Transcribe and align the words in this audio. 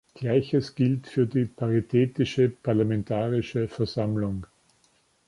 Gleiches 0.15 0.73
gilt 0.73 1.05
für 1.05 1.27
die 1.27 1.45
Paritätische 1.45 2.49
Parlamentarische 2.49 3.67
Versammlung. 3.67 4.47